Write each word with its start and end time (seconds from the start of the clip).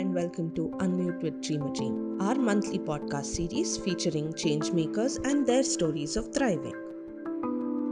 and 0.00 0.14
welcome 0.14 0.50
to 0.54 0.62
Unmute 0.82 1.22
with 1.22 1.42
Dream 1.42 1.60
a 1.60 1.72
Dream, 1.74 2.22
our 2.22 2.34
monthly 2.34 2.78
podcast 2.78 3.26
series 3.26 3.76
featuring 3.76 4.32
changemakers 4.32 5.18
and 5.30 5.46
their 5.46 5.62
stories 5.62 6.16
of 6.16 6.32
thriving. 6.32 6.74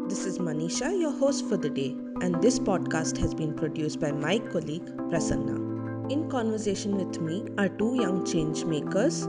This 0.09 0.25
is 0.25 0.39
Manisha, 0.39 0.99
your 0.99 1.13
host 1.13 1.47
for 1.51 1.59
the 1.59 1.69
day, 1.69 1.95
and 2.23 2.41
this 2.41 2.59
podcast 2.59 3.19
has 3.19 3.35
been 3.35 3.53
produced 3.53 4.01
by 4.01 4.11
my 4.11 4.39
colleague 4.39 4.87
Prasanna. 5.11 6.11
In 6.11 6.31
conversation 6.31 6.97
with 6.97 7.21
me 7.21 7.47
are 7.59 7.69
two 7.69 7.97
young 7.97 8.25
changemakers, 8.25 9.27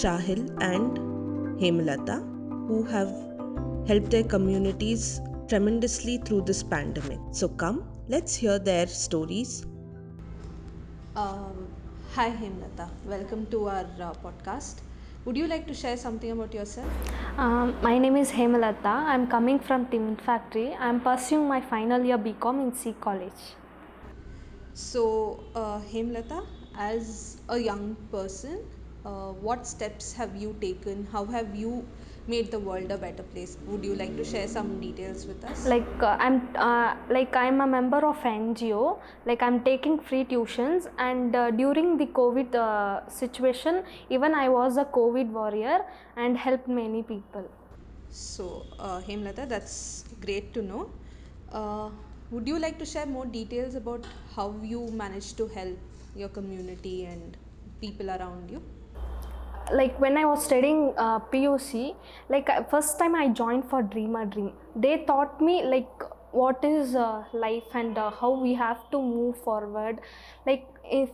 Shahil 0.00 0.50
and 0.60 0.98
Hemalata, 1.60 2.18
who 2.66 2.82
have 2.82 3.12
helped 3.86 4.10
their 4.10 4.24
communities 4.24 5.20
tremendously 5.48 6.18
through 6.18 6.42
this 6.46 6.64
pandemic. 6.64 7.20
So 7.30 7.48
come, 7.48 7.84
let's 8.08 8.34
hear 8.34 8.58
their 8.58 8.88
stories 8.88 9.64
um, 11.14 11.71
hi 12.14 12.28
Hemlata, 12.30 12.90
welcome 13.06 13.46
to 13.46 13.68
our 13.68 13.86
uh, 13.98 14.12
podcast. 14.22 14.80
Would 15.24 15.34
you 15.34 15.46
like 15.46 15.66
to 15.66 15.72
share 15.72 15.96
something 15.96 16.30
about 16.30 16.52
yourself? 16.52 16.86
Um, 17.38 17.74
my 17.80 17.96
name 17.96 18.16
is 18.16 18.30
Hemalata. 18.30 18.92
I'm 19.12 19.26
coming 19.26 19.58
from 19.58 19.86
Tin 19.86 20.16
Factory. 20.16 20.74
I'm 20.74 21.00
pursuing 21.00 21.48
my 21.48 21.62
final 21.62 22.04
year 22.04 22.18
BCom 22.18 22.60
in 22.64 22.74
C 22.74 22.94
College. 23.00 23.42
So, 24.74 25.42
uh, 25.54 25.80
Hemlata, 25.90 26.44
as 26.76 27.38
a 27.48 27.56
young 27.56 27.96
person, 28.10 28.62
uh, 29.06 29.32
what 29.48 29.66
steps 29.66 30.12
have 30.12 30.36
you 30.36 30.54
taken? 30.60 31.08
How 31.10 31.24
have 31.24 31.56
you 31.56 31.86
made 32.26 32.50
the 32.50 32.58
world 32.58 32.90
a 32.90 32.98
better 32.98 33.22
place? 33.22 33.56
Would 33.66 33.84
you 33.84 33.94
like 33.94 34.16
to 34.16 34.24
share 34.24 34.46
some 34.48 34.80
details 34.80 35.26
with 35.26 35.44
us? 35.44 35.66
Like 35.66 36.02
uh, 36.02 36.16
I'm 36.18 36.48
uh, 36.56 36.94
like 37.10 37.34
I'm 37.36 37.60
a 37.60 37.66
member 37.66 38.04
of 38.06 38.24
NGO. 38.24 38.98
Like 39.26 39.42
I'm 39.42 39.62
taking 39.64 39.98
free 39.98 40.24
tuitions, 40.24 40.88
and 40.98 41.34
uh, 41.34 41.50
during 41.50 41.96
the 41.98 42.06
COVID 42.06 42.54
uh, 42.54 43.08
situation, 43.08 43.82
even 44.10 44.34
I 44.34 44.48
was 44.48 44.76
a 44.76 44.84
COVID 44.84 45.30
warrior 45.30 45.80
and 46.16 46.36
helped 46.36 46.68
many 46.68 47.02
people. 47.02 47.50
So, 48.10 48.66
uh, 48.78 49.00
Hemlata, 49.00 49.48
that's 49.48 50.04
great 50.20 50.52
to 50.54 50.62
know. 50.62 50.90
Uh, 51.50 51.90
would 52.30 52.46
you 52.46 52.58
like 52.58 52.78
to 52.78 52.84
share 52.86 53.06
more 53.06 53.26
details 53.26 53.74
about 53.74 54.06
how 54.36 54.54
you 54.62 54.88
managed 54.92 55.36
to 55.38 55.46
help 55.48 55.78
your 56.14 56.28
community 56.28 57.04
and 57.06 57.36
people 57.80 58.10
around 58.10 58.50
you? 58.50 58.62
Like 59.72 59.98
when 60.00 60.16
I 60.16 60.24
was 60.24 60.44
studying 60.44 60.94
uh, 60.96 61.18
PUC, 61.18 61.94
like 62.28 62.48
first 62.70 62.98
time 62.98 63.14
I 63.14 63.28
joined 63.28 63.68
for 63.68 63.82
Dream 63.82 64.16
a 64.16 64.26
Dream, 64.26 64.52
they 64.76 65.04
taught 65.06 65.40
me 65.40 65.62
like 65.64 66.02
what 66.32 66.64
is 66.64 66.94
uh, 66.94 67.24
life 67.32 67.74
and 67.74 67.96
uh, 67.98 68.10
how 68.10 68.30
we 68.30 68.54
have 68.54 68.90
to 68.90 69.00
move 69.00 69.36
forward. 69.42 70.00
Like 70.46 70.66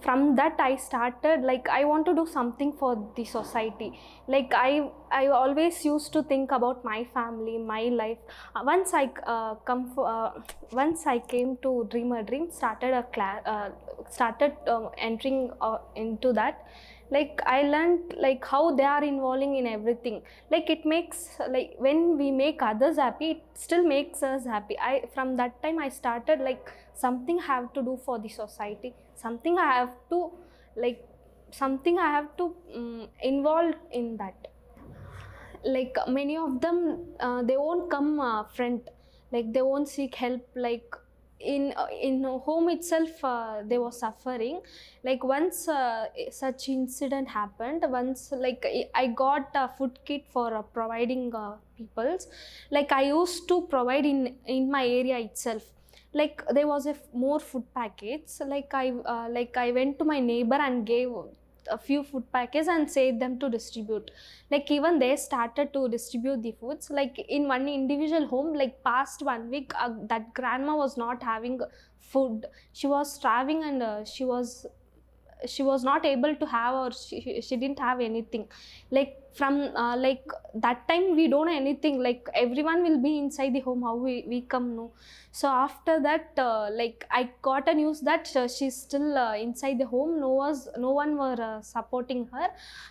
from 0.03 0.35
that 0.37 0.57
I 0.59 0.77
started 0.77 1.43
like 1.43 1.69
I 1.69 1.85
want 1.85 2.07
to 2.07 2.15
do 2.15 2.27
something 2.27 2.73
for 2.73 3.13
the 3.17 3.25
society. 3.25 3.93
Like 4.27 4.53
I 4.55 4.89
I 5.11 5.27
always 5.27 5.85
used 5.85 6.13
to 6.15 6.23
think 6.23 6.53
about 6.53 6.85
my 6.85 7.05
family, 7.15 7.59
my 7.59 7.83
life. 7.83 8.19
Uh, 8.55 8.63
once 8.65 8.95
I 8.95 9.11
uh, 9.27 9.55
come 9.57 9.93
for, 9.95 10.09
uh, 10.09 10.31
once 10.73 11.07
I 11.07 11.19
came 11.19 11.57
to 11.63 11.87
Dream 11.91 12.13
a 12.13 12.23
Dream, 12.23 12.51
started 12.51 12.95
a 12.95 13.03
class, 13.03 13.43
uh, 13.47 13.71
started 14.11 14.53
uh, 14.67 14.89
entering 14.99 15.51
into 15.97 16.33
that 16.33 16.65
like 17.11 17.41
i 17.47 17.63
learned 17.63 18.15
like 18.19 18.45
how 18.45 18.75
they 18.75 18.85
are 18.85 19.03
involving 19.03 19.57
in 19.57 19.67
everything. 19.67 20.23
Like 20.51 20.71
it 20.71 20.85
makes 20.85 21.37
like 21.49 21.75
when 21.79 22.19
we 22.19 22.31
make 22.31 22.61
others 22.63 22.97
happy 22.97 23.31
it 23.31 23.43
still 23.55 23.85
makes 23.85 24.23
us 24.23 24.45
happy. 24.45 24.77
I 24.79 25.05
from 25.15 25.37
that 25.37 25.63
time 25.63 25.79
i 25.79 25.89
started 25.89 26.41
like 26.41 26.71
something 26.95 27.39
i 27.39 27.47
have 27.47 27.73
to 27.75 27.83
do 27.83 27.99
for 28.05 28.19
the 28.19 28.29
society. 28.29 28.95
Something 29.15 29.59
i 29.59 29.73
have 29.75 29.95
to 30.11 30.33
like 30.77 31.05
something 31.51 31.99
i 31.99 32.11
have 32.11 32.37
to 32.37 32.55
um, 32.75 33.09
involve 33.23 33.75
in 33.91 34.17
that. 34.19 34.49
Like 35.65 35.97
many 36.07 36.37
of 36.37 36.61
them 36.61 37.07
uh, 37.21 37.43
they 37.43 37.57
won't 37.57 37.91
come 37.91 38.21
uh, 38.21 38.45
front. 38.45 38.89
Like 39.33 39.53
they 39.53 39.63
won't 39.63 39.89
seek 39.89 40.15
help 40.15 40.47
like 40.55 40.95
in 41.41 41.73
uh, 41.77 41.87
in 42.03 42.25
home 42.25 42.69
itself 42.69 43.23
uh, 43.25 43.63
they 43.65 43.79
were 43.79 43.93
suffering. 43.93 44.61
Like 45.05 45.23
once 45.25 45.69
uh, 45.69 46.07
such 46.31 46.69
incident 46.69 47.29
happened 47.29 47.85
once 47.89 48.33
like 48.33 48.67
i 48.95 49.07
got 49.07 49.51
a 49.55 49.69
food 49.69 49.99
kit 50.05 50.27
for 50.29 50.55
uh, 50.55 50.63
providing 50.63 51.35
uh, 51.35 51.57
people's. 51.77 52.29
Like 52.71 52.93
i 52.93 53.03
used 53.03 53.49
to 53.49 53.63
provide 53.69 54.07
in 54.07 54.37
in 54.47 54.71
my 54.71 54.87
area 54.87 55.19
itself. 55.19 55.73
Like 56.13 56.43
there 56.51 56.67
was 56.67 56.87
a 56.87 56.97
more 57.13 57.39
food 57.41 57.65
packets. 57.75 58.41
Like 58.45 58.73
i 58.75 58.91
like 59.29 59.57
i 59.57 59.71
went 59.73 59.99
to 59.99 60.05
my 60.05 60.21
neighbor 60.21 60.57
and 60.57 60.87
gave 60.87 61.11
a 61.71 61.79
few 61.79 62.03
food 62.05 62.31
packets 62.33 62.69
and 62.69 62.91
said 62.91 63.21
them 63.21 63.39
to 63.41 63.49
distribute. 63.51 64.11
Like 64.51 64.71
even 64.71 64.99
they 64.99 65.17
started 65.17 65.73
to 65.75 65.89
distribute 65.89 66.43
the 66.43 66.53
foods. 66.53 66.91
Like 66.91 67.19
in 67.29 67.49
one 67.49 67.69
individual 67.69 68.27
home 68.29 68.55
like 68.55 68.83
past 68.85 69.23
one 69.23 69.49
week 69.51 69.73
uh, 69.75 69.95
that 70.09 70.35
grandma 70.35 70.77
was 70.77 70.97
not 70.97 71.23
having 71.23 71.61
food. 71.99 72.47
She 72.73 72.87
was 72.87 73.13
starving 73.15 73.63
and 73.65 73.83
uh, 73.83 74.05
she 74.05 74.25
was 74.25 74.67
she 75.47 75.63
was 75.63 75.85
not 75.85 76.05
able 76.05 76.35
to 76.37 76.47
have 76.47 76.75
or 76.75 76.91
she, 76.93 77.41
she 77.41 77.57
didn't 77.57 77.79
have 77.79 78.01
anything. 78.01 78.49
Like 78.91 79.17
from 79.35 79.61
uh, 79.77 79.97
like 79.97 80.25
that 80.55 80.89
time 80.89 81.15
we 81.15 81.29
don't 81.29 81.47
know 81.47 81.57
anything. 81.57 82.03
Like 82.03 82.27
everyone 82.35 82.83
will 82.83 83.01
be 83.03 83.19
inside 83.19 83.55
the 83.55 83.61
home. 83.61 83.83
How 83.83 83.97
we, 83.97 84.25
we 84.29 84.43
come 84.43 84.75
no? 84.77 84.95
So 85.31 85.49
after 85.49 86.01
that 86.03 86.33
uh, 86.39 86.71
like 86.73 87.05
i 87.11 87.31
got 87.43 87.69
a 87.69 87.75
news 87.75 88.01
that 88.01 88.35
uh, 88.35 88.49
she's 88.49 88.77
still 88.81 89.17
uh, 89.17 89.37
inside 89.37 89.79
the 89.79 89.87
home. 89.87 90.21
No 90.21 90.31
was 90.31 90.69
no 90.77 90.91
one 90.91 91.17
were 91.17 91.41
uh, 91.41 91.61
supporting 91.63 92.27
her. 92.33 92.49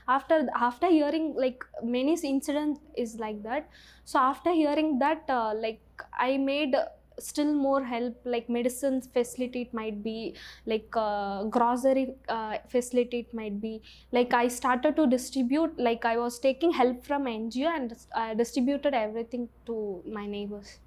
After 0.08 0.48
after 0.56 0.88
hearing 0.90 1.34
like 1.36 1.64
many 1.84 2.14
incident 2.24 2.80
is 2.96 3.16
like 3.20 3.44
that. 3.44 3.70
So 4.06 4.20
after 4.20 4.52
hearing 4.52 5.00
that 5.00 5.24
uh, 5.30 5.54
like 5.56 5.82
i 6.14 6.38
made 6.38 6.76
still 7.20 7.54
more 7.54 7.84
help 7.84 8.16
like 8.26 8.50
medicines 8.50 9.08
facility 9.14 9.62
it 9.62 9.74
might 9.74 10.04
be 10.04 10.36
like 10.66 10.90
uh, 10.96 11.44
grocery 11.46 12.06
uh, 12.30 12.58
facility 12.70 13.20
it 13.26 13.34
might 13.34 13.60
be 13.62 13.74
like 14.12 14.34
i 14.34 14.48
started 14.48 14.96
to 14.96 15.08
distribute 15.08 15.74
like 15.90 16.06
i 16.06 16.16
was 16.18 16.40
taking 16.40 16.72
help 16.82 17.04
from 17.06 17.26
ngo 17.26 17.66
and 17.76 17.94
uh, 18.16 18.34
distributed 18.44 18.94
everything 18.94 19.50
to 19.66 19.78
my 20.20 20.26
neighbors 20.26 20.80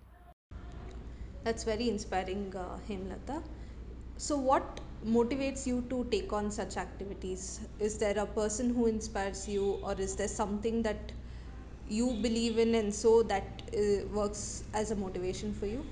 That's 1.45 1.65
very 1.65 1.89
inspiring, 1.89 2.55
uh, 2.57 2.79
Hemlata. 2.89 3.43
So, 4.17 4.37
what 4.39 4.81
motivates 5.05 5.67
you 5.67 5.83
to 5.91 6.05
take 6.11 6.33
on 6.33 6.51
such 6.51 6.77
activities? 6.77 7.61
Is 7.79 7.99
there 7.99 8.19
a 8.19 8.27
person 8.27 8.71
who 8.75 8.87
inspires 8.87 9.49
you, 9.49 9.73
or 9.83 9.95
is 9.99 10.17
there 10.17 10.29
something 10.29 10.83
that 10.83 11.13
you 11.87 12.13
believe 12.23 12.59
in 12.59 12.75
and 12.75 12.95
so 12.95 13.23
that 13.25 13.63
uh, 13.77 14.07
works 14.13 14.65
as 14.75 14.91
a 14.91 14.97
motivation 14.97 15.53
for 15.55 15.67
you? 15.67 15.85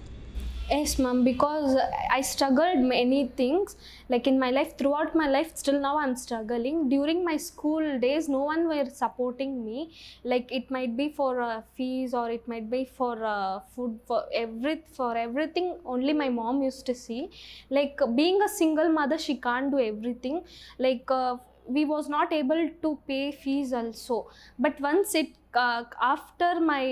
Yes, 0.70 0.98
ma'am, 0.98 1.24
because 1.24 1.76
I 2.10 2.20
struggled 2.20 2.78
many 2.80 3.28
things 3.28 3.74
like 4.10 4.26
in 4.26 4.38
my 4.38 4.50
life 4.50 4.76
throughout 4.76 5.14
my 5.14 5.26
life 5.26 5.56
still 5.56 5.80
now 5.80 5.98
I'm 5.98 6.14
struggling. 6.14 6.88
During 6.90 7.24
my 7.24 7.36
school 7.38 7.98
days 7.98 8.28
no 8.28 8.42
one 8.44 8.68
were 8.68 8.84
supporting 8.90 9.64
me. 9.64 9.94
Like 10.24 10.52
it 10.52 10.70
might 10.70 10.94
be 10.96 11.08
for 11.10 11.40
uh, 11.40 11.62
fees 11.74 12.12
or 12.12 12.30
it 12.30 12.46
might 12.46 12.68
be 12.70 12.84
for 12.84 13.24
uh, 13.24 13.60
food 13.74 13.98
for 14.06 14.24
every 14.34 14.82
for 14.92 15.16
everything 15.16 15.78
only 15.86 16.12
my 16.12 16.28
mom 16.28 16.62
used 16.62 16.84
to 16.86 16.94
see. 16.94 17.30
Like 17.70 17.98
being 18.14 18.42
a 18.42 18.48
single 18.48 18.90
mother 18.90 19.16
she 19.18 19.36
can't 19.36 19.70
do 19.70 19.78
everything. 19.78 20.42
Like 20.78 21.10
uh, 21.10 21.36
we 21.66 21.84
was 21.86 22.08
not 22.10 22.32
able 22.32 22.68
to 22.82 22.98
pay 23.06 23.32
fees 23.32 23.72
also. 23.72 24.28
But 24.58 24.80
once 24.80 25.14
it 25.14 25.28
uh, 25.54 25.84
after 26.00 26.60
my 26.60 26.82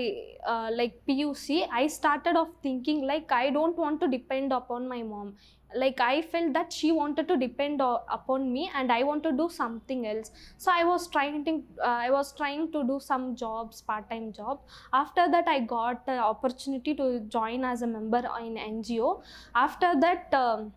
uh, 0.45 0.69
like 0.73 0.95
puc 1.07 1.67
i 1.71 1.87
started 1.87 2.35
of 2.35 2.49
thinking 2.63 3.01
like 3.11 3.31
i 3.31 3.49
don't 3.49 3.77
want 3.77 3.99
to 4.01 4.07
depend 4.07 4.51
upon 4.53 4.87
my 4.87 5.03
mom. 5.03 5.35
Like 5.75 5.99
i 5.99 6.21
felt 6.21 6.53
that 6.53 6.71
she 6.71 6.91
wanted 6.93 7.27
to 7.27 7.35
depend 7.37 7.81
o- 7.81 7.99
upon 8.09 8.51
me 8.53 8.71
and 8.73 8.89
i 8.91 9.03
want 9.03 9.21
to 9.23 9.31
do 9.33 9.49
something 9.49 10.07
else. 10.07 10.31
So 10.57 10.71
i 10.73 10.83
was 10.85 11.09
trying 11.09 11.43
to 11.45 11.51
uh, 11.83 11.99
i 12.07 12.09
was 12.09 12.33
trying 12.35 12.71
to 12.71 12.83
do 12.87 12.99
some 13.01 13.35
jobs 13.35 13.81
part 13.81 14.09
time 14.09 14.31
job. 14.33 14.61
After 14.93 15.29
that 15.29 15.47
i 15.47 15.59
got 15.59 16.05
the 16.05 16.17
opportunity 16.17 16.95
to 16.95 17.19
join 17.27 17.65
as 17.65 17.81
a 17.81 17.87
member 17.87 18.23
in 18.39 18.55
ngo 18.55 19.21
after 19.55 19.93
that 19.99 20.33
um, 20.33 20.73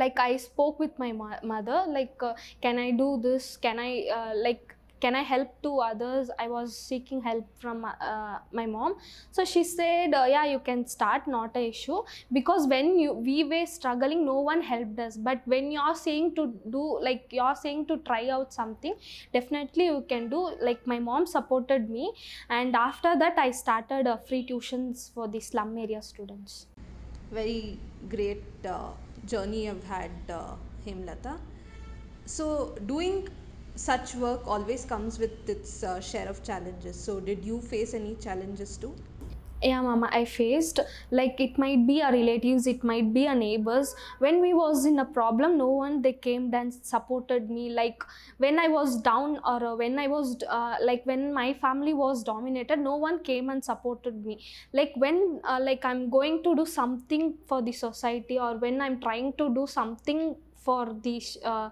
like 0.00 0.18
i 0.18 0.36
spoke 0.36 0.78
with 0.78 0.98
my 0.98 1.12
mo- 1.12 1.40
mother 1.42 1.84
like 1.88 2.16
uh, 2.22 2.34
can 2.62 2.78
i 2.78 2.90
do 2.90 3.20
this? 3.22 3.56
Can 3.56 3.78
i 3.78 4.06
uh, 4.18 4.32
like 4.36 4.74
can 5.04 5.16
i 5.20 5.22
help 5.22 5.50
to 5.62 5.70
others? 5.88 6.30
I 6.38 6.48
was 6.48 6.76
seeking 6.76 7.20
help 7.22 7.46
from 7.60 7.84
uh, 7.84 8.38
my 8.52 8.66
mom. 8.66 8.96
So 9.30 9.44
she 9.44 9.64
said 9.64 10.14
uh, 10.14 10.26
yeah 10.28 10.44
you 10.44 10.60
can 10.60 10.86
start 10.86 11.26
not 11.26 11.56
a 11.56 11.68
issue. 11.68 12.00
Because 12.32 12.66
when 12.74 12.98
you 12.98 13.12
we 13.12 13.44
were 13.52 13.66
struggling 13.66 14.24
no 14.24 14.40
one 14.40 14.62
helped 14.62 14.98
us. 15.06 15.16
But 15.16 15.42
when 15.44 15.70
you're 15.76 15.94
saying 15.94 16.34
to 16.36 16.46
do 16.76 16.84
like 17.08 17.26
you're 17.30 17.56
saying 17.64 17.86
to 17.92 17.98
try 18.10 18.22
out 18.28 18.52
something 18.52 18.94
definitely 19.32 19.86
you 19.86 20.04
can 20.08 20.28
do. 20.28 20.42
Like 20.60 20.86
my 20.86 20.98
mom 20.98 21.26
supported 21.26 21.90
me. 21.90 22.12
And 22.48 22.76
after 22.76 23.16
that 23.24 23.38
i 23.38 23.50
started 23.50 24.06
uh, 24.06 24.16
free 24.28 24.46
tuitions 24.46 25.12
for 25.12 25.28
the 25.28 25.40
slum 25.40 25.76
area 25.78 26.02
students. 26.02 26.66
Very 27.30 27.78
great 28.08 28.44
uh, 28.66 28.90
journey 29.26 29.64
you've 29.66 29.84
had, 29.84 30.10
uh, 30.28 30.54
Hemlata. 30.86 31.38
So, 32.26 32.74
doing 32.86 33.28
such 33.74 34.14
work 34.14 34.46
always 34.46 34.84
comes 34.84 35.18
with 35.18 35.48
its 35.48 35.82
uh, 35.82 36.00
share 36.00 36.28
of 36.28 36.42
challenges. 36.44 36.98
So, 36.98 37.20
did 37.20 37.44
you 37.44 37.60
face 37.60 37.94
any 37.94 38.14
challenges 38.16 38.76
too? 38.76 38.94
yeah 39.62 39.80
mama 39.80 40.08
i 40.12 40.24
faced 40.24 40.80
like 41.10 41.40
it 41.40 41.56
might 41.56 41.86
be 41.86 42.02
our 42.02 42.12
relatives 42.12 42.66
it 42.66 42.82
might 42.82 43.12
be 43.14 43.26
our 43.28 43.34
neighbors 43.34 43.94
when 44.18 44.40
we 44.40 44.52
was 44.52 44.84
in 44.84 44.98
a 44.98 45.04
problem 45.04 45.56
no 45.56 45.68
one 45.68 46.02
they 46.02 46.12
came 46.12 46.52
and 46.52 46.74
supported 46.74 47.48
me 47.48 47.70
like 47.70 48.02
when 48.38 48.58
i 48.58 48.66
was 48.66 49.00
down 49.02 49.38
or 49.46 49.64
uh, 49.64 49.74
when 49.76 49.98
i 49.98 50.06
was 50.08 50.36
uh, 50.48 50.76
like 50.82 51.04
when 51.06 51.32
my 51.32 51.54
family 51.54 51.94
was 51.94 52.24
dominated 52.24 52.78
no 52.78 52.96
one 52.96 53.22
came 53.22 53.50
and 53.50 53.64
supported 53.64 54.24
me 54.26 54.38
like 54.72 54.92
when 54.96 55.40
uh, 55.44 55.60
like 55.60 55.84
i'm 55.84 56.10
going 56.10 56.42
to 56.42 56.56
do 56.56 56.66
something 56.66 57.34
for 57.46 57.62
the 57.62 57.72
society 57.72 58.38
or 58.38 58.56
when 58.58 58.80
i'm 58.80 59.00
trying 59.00 59.32
to 59.34 59.54
do 59.54 59.66
something 59.66 60.34
for 60.64 60.96
the 61.02 61.20
uh, 61.44 61.70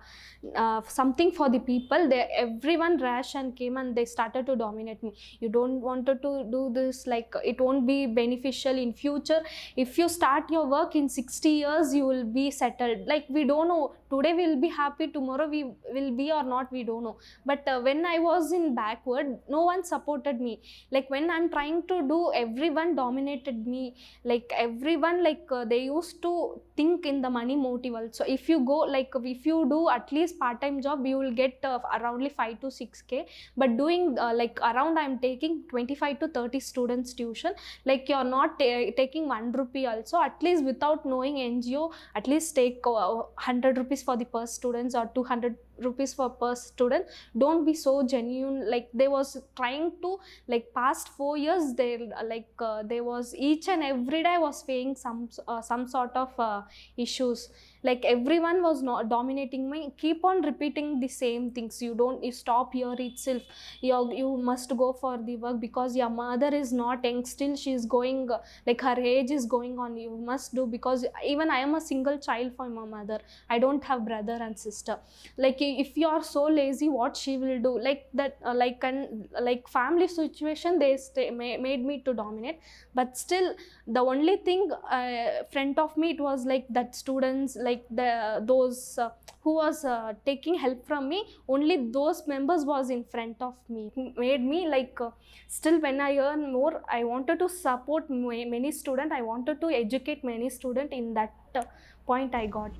uh, 0.56 0.81
something 0.88 1.31
for 1.32 1.48
the 1.50 1.58
people 1.60 2.08
they 2.08 2.20
everyone 2.44 2.96
rash 3.02 3.34
and 3.34 3.54
came 3.56 3.76
and 3.76 3.96
they 3.96 4.04
started 4.04 4.46
to 4.46 4.56
dominate 4.56 5.02
me. 5.02 5.12
You 5.40 5.48
don't 5.48 5.81
wanted 5.81 6.22
to 6.22 6.32
do 6.50 6.70
this 6.75 7.06
like 7.06 7.32
it 7.44 7.60
won't 7.60 7.87
be 7.87 8.06
beneficial 8.06 8.76
in 8.76 8.92
future. 8.94 9.40
If 9.76 9.98
you 9.98 10.08
start 10.08 10.50
your 10.50 10.66
work 10.66 10.96
in 10.96 11.08
60 11.08 11.50
years 11.50 11.94
you 11.94 12.06
will 12.06 12.25
be 12.25 12.50
settled. 12.50 13.06
Like 13.06 13.26
we 13.28 13.44
don't 13.44 13.69
know 13.69 13.94
today 14.10 14.32
we'll 14.34 14.60
be 14.60 14.68
happy 14.68 15.08
tomorrow 15.08 15.46
we 15.48 15.64
will 15.94 16.10
be 16.16 16.30
or 16.32 16.42
not 16.42 16.70
we 16.72 16.82
don't 16.84 17.04
know. 17.04 17.18
But 17.46 17.66
uh, 17.66 17.80
when 17.80 18.04
i 18.06 18.18
was 18.18 18.52
in 18.52 18.74
backward 18.74 19.38
no 19.48 19.62
one 19.64 19.84
supported 19.84 20.40
me. 20.40 20.60
Like 20.90 21.08
when 21.10 21.30
i'm 21.30 21.50
trying 21.50 21.82
to 21.88 22.02
do 22.08 22.32
everyone 22.34 22.94
dominated 22.96 23.66
me. 23.66 23.94
Like 24.24 24.52
everyone 24.56 25.22
like 25.22 25.46
uh, 25.50 25.64
they 25.64 25.84
used 25.84 26.22
to 26.22 26.60
think 26.76 27.06
in 27.06 27.22
the 27.22 27.30
money 27.30 27.56
motive 27.56 27.94
also. 27.94 28.24
If 28.24 28.48
you 28.48 28.60
go 28.64 28.78
like 28.78 29.10
if 29.24 29.46
you 29.46 29.66
do 29.68 29.88
at 29.88 30.10
least 30.12 30.38
part-time 30.38 30.82
job 30.82 31.06
you 31.06 31.18
will 31.18 31.32
get 31.32 31.58
uh, 31.64 31.78
around 31.98 32.30
5 32.36 32.60
to 32.60 32.70
6k 32.70 33.26
but 33.56 33.76
doing 33.76 34.18
uh, 34.18 34.32
like 34.34 34.58
around 34.60 34.98
i'm 34.98 35.18
taking 35.18 35.62
25 35.70 36.18
to 36.20 36.28
30 36.28 36.60
students 36.60 37.14
tuition. 37.14 37.52
Like 37.84 38.08
you're 38.08 38.24
not 38.24 38.58
ta- 38.58 38.90
taking 38.96 39.28
1 39.28 39.52
rupee 39.52 39.86
also. 39.86 40.20
At 40.20 40.42
least 40.42 40.64
without 40.64 41.04
knowing 41.06 41.36
ngo 41.36 41.92
at 42.14 42.26
least 42.26 42.54
take 42.54 42.80
uh, 42.86 43.14
100 43.14 43.78
rupees 43.78 44.00
for 44.02 44.17
the 44.17 44.25
per 44.25 44.47
students 44.47 44.94
or 44.94 45.11
200 45.14 45.56
rupees 45.82 46.15
for 46.15 46.31
per 46.31 46.55
student. 46.55 47.06
Don't 47.37 47.65
be 47.65 47.75
so 47.75 48.06
genuine. 48.06 48.71
Like 48.71 48.88
they 48.93 49.09
was 49.09 49.37
trying 49.56 49.93
to 50.03 50.19
like 50.49 50.73
past 50.75 51.09
four 51.09 51.37
years 51.37 51.75
they 51.75 52.11
like 52.25 52.49
uh, 52.59 52.82
there 52.82 53.05
was 53.05 53.35
each 53.35 53.69
and 53.69 53.82
every 53.82 54.23
day 54.23 54.37
was 54.38 54.62
facing 54.62 54.94
some 54.97 55.29
uh, 55.49 55.61
some 55.62 55.87
sort 55.88 56.15
of 56.15 56.38
uh, 56.38 56.62
issues. 56.97 57.49
Like 57.82 58.05
everyone 58.05 58.62
was 58.62 58.82
not 58.82 59.09
dominating 59.09 59.71
me. 59.71 59.93
Keep 59.97 60.25
on 60.25 60.43
repeating 60.43 61.00
the 61.00 61.09
same 61.09 61.50
things. 61.50 61.81
You 61.81 61.94
don't 61.94 62.23
you 62.23 62.32
stop 62.32 62.75
here 62.75 62.94
itself. 62.99 63.43
You 63.81 64.12
you 64.12 64.37
must 64.37 64.77
go 64.77 64.93
for 64.93 65.17
the 65.19 65.37
work 65.37 65.61
because 65.61 65.97
your 65.97 66.11
mother 66.11 66.50
is 66.55 66.73
not 66.73 67.05
young. 67.05 67.25
Still 67.25 67.56
she 67.56 67.73
is 67.73 67.87
going 67.87 68.29
like 68.67 68.81
her 68.81 68.97
age 68.99 69.31
is 69.31 69.47
going 69.47 69.79
on. 69.79 69.97
You 69.97 70.11
must 70.31 70.55
do 70.55 70.67
because 70.67 71.05
even 71.25 71.50
i 71.50 71.59
am 71.59 71.75
a 71.75 71.81
single 71.81 72.19
child 72.19 72.53
for 72.56 72.69
my 72.69 72.85
mother. 72.85 73.19
I 73.49 73.59
don't 73.59 73.85
have 73.85 74.05
brother 74.05 74.38
and 74.49 74.59
sister. 74.59 74.99
Like 75.37 75.61
if 75.78 75.96
you 75.96 76.08
are 76.08 76.22
so 76.22 76.44
lazy 76.46 76.88
what 76.88 77.17
she 77.17 77.37
will 77.37 77.61
do? 77.61 77.78
Like 77.78 78.08
that 78.14 78.38
uh, 78.44 78.55
like 78.55 78.82
an 78.82 79.28
like 79.40 79.69
family 79.69 80.08
situation 80.08 80.78
they 80.78 80.96
stay, 80.96 81.31
ma- 81.31 81.58
made 81.58 81.84
me 81.84 82.02
to 82.02 82.14
dominate. 82.14 82.61
But 82.94 83.17
still 83.17 83.55
the 83.87 84.00
only 84.00 84.37
thing 84.38 84.70
uh, 84.90 85.44
front 85.52 85.78
of 85.78 85.96
me 85.96 86.11
it 86.11 86.20
was 86.20 86.44
like 86.46 86.67
that 86.70 86.94
students 86.94 87.56
like 87.56 87.84
the 87.90 88.43
those 88.44 88.99
uh, 88.99 89.11
who 89.43 89.55
was 89.55 89.84
uh, 89.84 90.14
taking 90.26 90.55
help 90.56 90.87
from 90.87 91.08
me 91.08 91.25
only 91.49 91.90
those 91.90 92.26
members 92.26 92.64
was 92.64 92.90
in 92.90 93.05
front 93.05 93.37
of 93.40 93.55
me. 93.69 93.90
Made 94.17 94.43
me 94.43 94.67
like 94.69 94.99
uh, 95.00 95.11
still 95.49 95.81
when 95.81 96.00
i 96.00 96.17
earn 96.17 96.52
more 96.52 96.82
i 96.88 97.02
wanted 97.05 97.38
to 97.38 97.49
support 97.49 98.08
ma- 98.11 98.44
many 98.56 98.70
student. 98.72 99.12
I 99.12 99.22
wanted 99.22 99.61
to 99.61 99.69
educate 99.70 100.25
many 100.25 100.50
student 100.50 100.93
in 100.93 101.14
that 101.14 101.34
uh, 101.55 101.62
point 102.06 102.34
i 102.34 102.46
got 102.46 102.72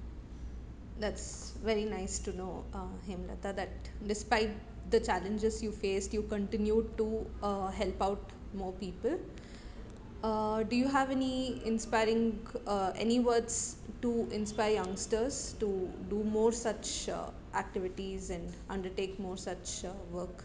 That's 1.01 1.55
very 1.65 1.85
nice 1.85 2.19
to 2.21 2.37
know, 2.37 2.65
uh, 2.75 2.89
Hemlata, 3.09 3.57
that 3.57 3.71
despite 4.07 4.51
the 4.91 5.01
challenges 5.01 5.63
you 5.63 5.73
faced, 5.73 6.13
you 6.13 6.23
continued 6.23 6.97
to 6.99 7.27
uh, 7.43 7.69
help 7.69 8.03
out 8.03 8.33
more 8.53 8.73
people. 8.73 9.19
Uh, 10.23 10.63
do 10.65 10.77
you 10.77 10.87
have 10.87 11.11
any 11.11 11.63
inspiring, 11.65 12.39
uh, 12.67 12.93
any 12.97 13.19
words 13.19 13.77
to 14.03 14.29
inspire 14.31 14.75
youngsters 14.75 15.55
to 15.59 15.89
do 16.11 16.23
more 16.25 16.53
such 16.53 17.09
uh, 17.09 17.31
activities 17.55 18.29
and 18.29 18.53
undertake 18.69 19.19
more 19.19 19.39
such 19.39 19.87
uh, 19.87 19.93
work? 20.13 20.45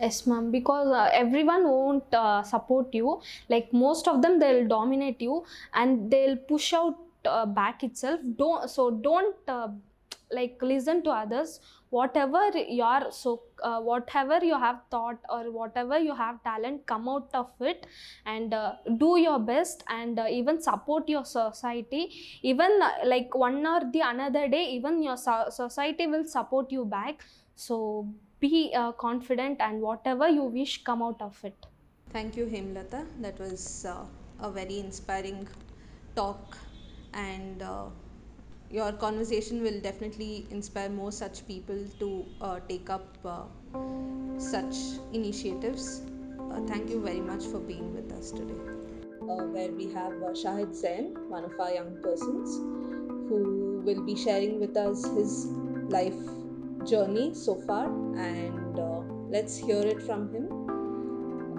Yes, 0.00 0.26
ma'am. 0.26 0.52
Because 0.52 0.88
uh, 0.88 1.08
everyone 1.12 1.64
won't 1.64 2.14
uh, 2.14 2.44
support 2.44 2.94
you. 2.94 3.20
Like 3.48 3.72
most 3.72 4.06
of 4.06 4.22
them, 4.22 4.38
they'll 4.38 4.68
dominate 4.68 5.20
you 5.20 5.44
and 5.72 6.10
they'll 6.10 6.36
push 6.36 6.72
out 6.72 6.96
uh, 7.26 7.46
back 7.46 7.82
itself. 7.82 8.20
Don't 8.36 8.68
so 8.70 8.90
don't 8.90 9.36
uh, 9.48 9.68
like 10.30 10.58
listen 10.62 11.02
to 11.04 11.10
others. 11.10 11.60
Whatever 11.90 12.40
you 12.58 12.82
are 12.82 13.12
so 13.12 13.42
uh, 13.62 13.80
whatever 13.80 14.38
you 14.44 14.58
have 14.58 14.80
thought 14.90 15.18
or 15.28 15.50
whatever 15.52 15.98
you 15.98 16.14
have 16.14 16.42
talent, 16.42 16.86
come 16.86 17.08
out 17.08 17.28
of 17.34 17.50
it 17.60 17.86
and 18.26 18.52
uh, 18.52 18.72
do 18.98 19.18
your 19.18 19.38
best 19.38 19.84
and 19.88 20.18
uh, 20.18 20.26
even 20.28 20.60
support 20.60 21.08
your 21.08 21.24
society. 21.24 22.10
Even 22.42 22.80
uh, 22.82 22.90
like 23.04 23.34
one 23.34 23.64
or 23.66 23.80
the 23.92 24.00
another 24.00 24.48
day, 24.48 24.64
even 24.70 25.02
your 25.02 25.16
so- 25.16 25.46
society 25.50 26.06
will 26.08 26.24
support 26.24 26.72
you 26.72 26.84
back. 26.84 27.22
So 27.54 28.08
be 28.40 28.72
uh, 28.74 28.92
confident 28.92 29.60
and 29.60 29.80
whatever 29.80 30.28
you 30.28 30.42
wish 30.42 30.82
come 30.82 31.02
out 31.02 31.22
of 31.22 31.38
it 31.44 31.66
Thank 32.14 32.36
you, 32.36 32.46
Hemlata. 32.46 33.04
That 33.20 33.38
was 33.40 33.84
uh, 33.84 34.04
a 34.40 34.50
very 34.50 34.78
inspiring 34.78 35.48
talk, 36.14 36.56
and 37.14 37.62
uh, 37.62 37.86
your 38.70 38.92
conversation 38.92 39.62
will 39.62 39.80
definitely 39.80 40.46
inspire 40.50 40.88
more 40.88 41.12
such 41.12 41.46
people 41.46 41.86
to 42.00 42.26
uh, 42.40 42.60
take 42.68 42.90
up 42.90 43.16
uh, 43.24 43.42
such 44.38 44.76
initiatives. 45.12 46.02
Thank 46.66 46.88
you 46.90 47.00
very 47.00 47.20
much 47.20 47.44
for 47.46 47.58
being 47.58 47.92
with 47.94 48.12
us 48.12 48.30
today. 48.30 48.60
where 49.54 49.70
we 49.72 49.86
have 49.92 50.12
Shahid 50.40 50.74
Zain, 50.74 51.14
one 51.28 51.44
of 51.44 51.58
our 51.58 51.72
young 51.72 52.00
persons, 52.02 52.56
who 53.28 53.82
will 53.84 54.02
be 54.04 54.16
sharing 54.16 54.60
with 54.60 54.76
us 54.76 55.04
his 55.16 55.46
life 55.88 56.20
journey 56.86 57.34
so 57.34 57.54
far. 57.66 57.86
And 58.16 58.78
uh, 58.78 59.00
let's 59.28 59.56
hear 59.56 59.80
it 59.80 60.02
from 60.02 60.32
him. 60.32 60.48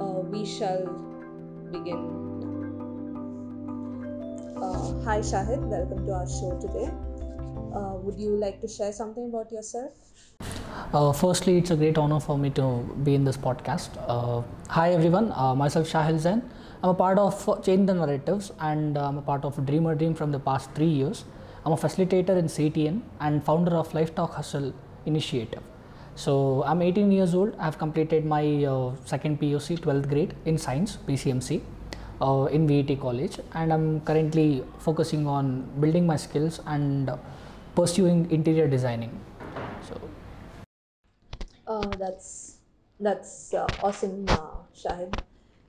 Uh, 0.01 0.21
we 0.21 0.45
shall 0.45 0.85
begin. 1.71 2.34
Uh, 4.55 4.93
hi, 5.03 5.19
Shahid. 5.19 5.59
Welcome 5.67 6.05
to 6.05 6.13
our 6.13 6.27
show 6.27 6.57
today. 6.61 6.89
Uh, 7.75 7.95
would 8.03 8.17
you 8.17 8.37
like 8.37 8.61
to 8.61 8.67
share 8.69 8.93
something 8.93 9.27
about 9.29 9.51
yourself? 9.51 9.91
Uh, 10.93 11.11
firstly, 11.11 11.57
it's 11.57 11.71
a 11.71 11.75
great 11.75 11.97
honor 11.97 12.21
for 12.21 12.37
me 12.37 12.49
to 12.51 12.67
be 13.03 13.15
in 13.15 13.25
this 13.25 13.35
podcast. 13.35 13.89
Uh, 14.07 14.43
hi 14.69 14.93
everyone, 14.93 15.33
uh, 15.33 15.53
myself 15.53 15.91
Shahil 15.91 16.17
Zain. 16.17 16.41
I'm 16.81 16.91
a 16.91 16.93
part 16.93 17.19
of 17.19 17.49
uh, 17.49 17.59
Change 17.59 17.87
the 17.87 17.95
Narratives 17.95 18.53
and 18.61 18.97
I'm 18.97 19.17
a 19.17 19.21
part 19.21 19.43
of 19.43 19.65
Dream 19.65 19.87
a 19.87 19.95
Dream 19.95 20.13
from 20.13 20.31
the 20.31 20.39
past 20.39 20.71
three 20.71 20.93
years. 21.01 21.25
I'm 21.65 21.73
a 21.73 21.77
facilitator 21.77 22.37
in 22.37 22.45
CTN 22.45 23.01
and 23.19 23.43
founder 23.43 23.75
of 23.75 23.93
Life 23.93 24.15
Talk 24.15 24.35
Hustle 24.35 24.73
Initiative. 25.05 25.63
So 26.15 26.63
I'm 26.63 26.81
18 26.81 27.11
years 27.11 27.35
old. 27.35 27.55
I've 27.59 27.77
completed 27.77 28.25
my 28.25 28.63
uh, 28.63 28.95
second 29.03 29.41
PUC, 29.41 29.79
12th 29.79 30.07
grade 30.07 30.33
in 30.45 30.57
science, 30.57 30.97
PCMC, 31.05 31.61
uh, 32.21 32.45
in 32.51 32.67
VET 32.67 32.95
College, 32.99 33.39
and 33.53 33.73
I'm 33.73 34.01
currently 34.01 34.63
focusing 34.79 35.27
on 35.27 35.63
building 35.79 36.05
my 36.07 36.15
skills 36.17 36.59
and 36.65 37.11
pursuing 37.75 38.29
interior 38.31 38.67
designing. 38.67 39.11
So 39.89 39.99
Uh, 41.67 41.95
that's 41.95 42.59
that's 42.99 43.53
uh, 43.53 43.73
awesome, 43.79 44.29
uh, 44.31 44.63
Shahid. 44.73 45.17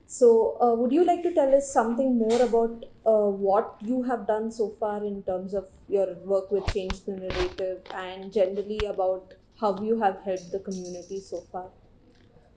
So, 0.07 0.57
uh, 0.61 0.75
would 0.75 0.93
you 0.93 1.05
like 1.05 1.23
to 1.25 1.33
tell 1.35 1.55
us 1.55 1.73
something 1.73 2.17
more 2.19 2.41
about 2.43 2.85
uh, 3.05 3.29
what 3.47 3.77
you 3.81 4.03
have 4.05 4.27
done 4.27 4.51
so 4.53 4.71
far 4.81 5.05
in 5.05 5.23
terms 5.25 5.55
of 5.55 5.67
your 5.89 6.15
work 6.25 6.51
with 6.53 6.73
Change 6.73 7.05
the 7.05 7.13
Narrative 7.17 7.83
and 7.93 8.33
generally 8.33 8.85
about 8.87 9.35
how 9.61 9.83
you 9.83 10.01
have 10.01 10.19
helped 10.25 10.53
the 10.53 10.61
community 10.61 11.21
so 11.21 11.41
far? 11.53 11.71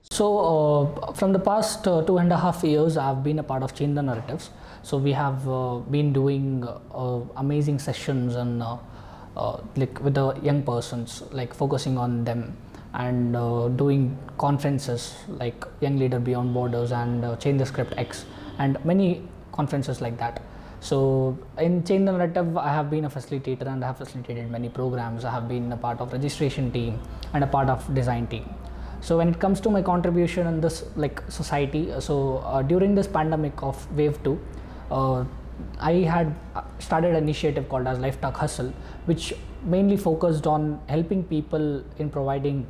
So, 0.08 0.26
uh, 0.38 1.12
from 1.12 1.32
the 1.32 1.38
past 1.38 1.86
uh, 1.86 2.02
two 2.02 2.18
and 2.18 2.32
a 2.32 2.36
half 2.36 2.64
years, 2.64 2.96
I've 2.96 3.22
been 3.22 3.38
a 3.38 3.42
part 3.42 3.62
of 3.62 3.74
Change 3.74 3.94
the 3.94 4.02
Narratives. 4.02 4.50
So, 4.82 4.96
we 4.96 5.12
have 5.12 5.48
uh, 5.48 5.76
been 5.90 6.12
doing 6.12 6.66
uh, 6.66 7.20
amazing 7.36 7.78
sessions 7.78 8.34
and 8.34 8.62
uh, 8.62 8.78
uh, 9.36 9.60
like 9.76 10.00
with 10.02 10.14
the 10.14 10.34
young 10.42 10.62
persons, 10.62 11.22
like 11.32 11.54
focusing 11.54 11.98
on 11.98 12.24
them 12.24 12.56
and 12.94 13.34
doing 13.76 14.18
conferences 14.36 15.14
like 15.28 15.64
Young 15.80 15.96
Leader 15.96 16.18
Beyond 16.18 16.52
Borders 16.52 16.90
and 16.90 17.22
Change 17.38 17.60
the 17.60 17.66
Script 17.66 17.94
X 17.96 18.24
and 18.58 18.84
many 18.84 19.22
conferences 19.52 20.00
like 20.00 20.18
that. 20.18 20.42
So 20.80 21.38
in 21.56 21.84
Change 21.84 22.06
the 22.06 22.12
Narrative, 22.12 22.56
I 22.56 22.70
have 22.70 22.90
been 22.90 23.04
a 23.04 23.10
facilitator 23.10 23.68
and 23.68 23.84
I 23.84 23.88
have 23.88 23.98
facilitated 23.98 24.50
many 24.50 24.68
programs. 24.68 25.24
I 25.24 25.30
have 25.30 25.46
been 25.46 25.70
a 25.72 25.76
part 25.76 26.00
of 26.00 26.12
registration 26.12 26.72
team 26.72 27.00
and 27.32 27.44
a 27.44 27.46
part 27.46 27.68
of 27.68 27.94
design 27.94 28.26
team. 28.26 28.48
So 29.00 29.16
when 29.16 29.28
it 29.28 29.38
comes 29.40 29.60
to 29.62 29.70
my 29.70 29.82
contribution 29.82 30.46
in 30.46 30.60
this 30.60 30.84
like 30.96 31.22
society, 31.30 31.92
so 32.00 32.38
uh, 32.38 32.62
during 32.62 32.94
this 32.94 33.06
pandemic 33.06 33.62
of 33.62 33.90
wave 33.96 34.22
two, 34.22 34.38
uh, 34.90 35.24
I 35.78 35.92
had 35.92 36.34
started 36.78 37.10
an 37.14 37.22
initiative 37.22 37.68
called 37.68 37.86
as 37.86 37.98
Life 37.98 38.20
Talk 38.20 38.36
Hustle, 38.36 38.72
which 39.06 39.34
mainly 39.64 39.96
focused 39.96 40.46
on 40.46 40.80
helping 40.88 41.24
people 41.24 41.82
in 41.98 42.10
providing 42.10 42.66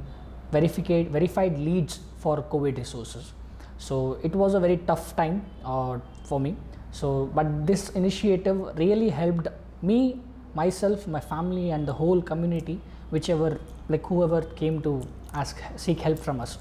verified 0.53 1.11
verified 1.11 1.59
leads 1.59 2.01
for 2.19 2.43
COVID 2.43 2.79
resources. 2.79 3.33
So 3.79 4.19
it 4.23 4.35
was 4.35 4.55
a 4.55 4.61
very 4.61 4.77
tough 4.77 5.17
time 5.17 5.45
uh, 5.65 5.99
for 6.25 6.39
me. 6.39 6.57
So, 6.93 7.31
but 7.35 7.67
this 7.67 7.91
initiative 7.91 8.77
really 8.77 9.09
helped 9.09 9.49
me, 9.81 10.21
myself, 10.55 11.07
my 11.07 11.21
family, 11.21 11.71
and 11.71 11.87
the 11.87 11.93
whole 11.93 12.21
community, 12.21 12.81
whichever 13.11 13.61
like 13.91 14.07
whoever 14.07 14.43
came 14.63 14.81
to 14.83 14.93
ask 15.35 15.63
seek 15.77 16.01
help 16.01 16.19
from 16.19 16.41
us. 16.41 16.59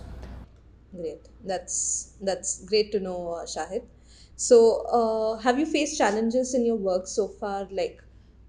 Great. 0.96 1.28
That's 1.44 2.14
that's 2.22 2.64
great 2.66 2.92
to 2.94 3.00
know, 3.00 3.34
uh, 3.34 3.46
Shahid. 3.46 3.84
So, 4.36 4.58
uh, 5.00 5.38
have 5.40 5.60
you 5.60 5.66
faced 5.66 5.98
challenges 5.98 6.54
in 6.54 6.66
your 6.66 6.76
work 6.78 7.08
so 7.08 7.28
far? 7.28 7.68
Like, 7.72 8.02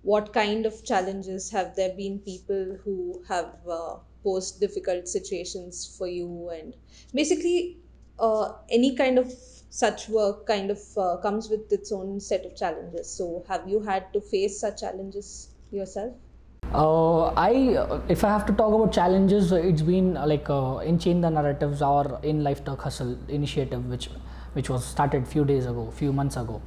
what 0.02 0.32
kind 0.32 0.66
of 0.66 0.84
challenges 0.84 1.50
have 1.50 1.74
there 1.76 1.94
been? 1.96 2.18
People 2.20 2.78
who 2.84 3.22
have 3.28 3.54
uh, 3.68 3.96
posed 4.24 4.60
difficult 4.60 5.08
situations 5.08 5.94
for 5.98 6.06
you, 6.08 6.50
and 6.50 6.74
basically, 7.14 7.78
uh, 8.18 8.52
any 8.70 8.94
kind 8.96 9.18
of 9.18 9.32
such 9.70 10.08
work 10.08 10.46
kind 10.46 10.70
of 10.70 10.80
uh, 10.96 11.16
comes 11.18 11.48
with 11.50 11.70
its 11.72 11.92
own 11.92 12.20
set 12.20 12.44
of 12.46 12.56
challenges. 12.56 13.10
So, 13.12 13.44
have 13.48 13.68
you 13.68 13.80
had 13.80 14.12
to 14.14 14.20
face 14.20 14.60
such 14.60 14.80
challenges 14.80 15.48
yourself? 15.70 16.14
Uh, 16.72 17.32
I, 17.34 17.84
if 18.08 18.22
I 18.22 18.28
have 18.28 18.46
to 18.46 18.52
talk 18.52 18.72
about 18.72 18.92
challenges, 18.92 19.50
it's 19.50 19.82
been 19.82 20.16
uh, 20.16 20.24
like 20.24 20.48
uh, 20.48 20.78
in 20.78 21.00
Change 21.00 21.22
the 21.22 21.28
Narratives 21.28 21.82
or 21.82 22.20
in 22.22 22.44
Life 22.44 22.64
Talk 22.64 22.82
Hustle 22.82 23.18
initiative, 23.28 23.84
which 23.86 24.08
which 24.52 24.70
was 24.70 24.84
started 24.84 25.26
few 25.26 25.44
days 25.44 25.66
ago, 25.66 25.90
few 25.90 26.12
months 26.12 26.36
ago. 26.36 26.62